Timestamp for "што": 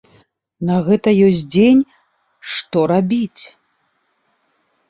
2.55-2.77